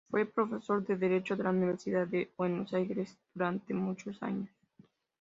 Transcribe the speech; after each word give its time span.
Fue 0.09 0.25
profesor 0.25 0.83
de 0.87 0.95
derecho 0.97 1.35
de 1.35 1.43
la 1.43 1.51
Universidad 1.51 2.07
de 2.07 2.31
Buenos 2.35 2.73
Aires 2.73 3.15
durante 3.35 3.75
muchos 3.75 4.23
años. 4.23 4.49